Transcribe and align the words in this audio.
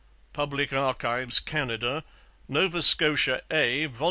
Public 0.33 0.73
Archives, 0.73 1.39
Canada. 1.39 2.03
Nova 2.47 2.81
Scotia 2.81 3.43
A, 3.51 3.85
vol. 3.85 3.99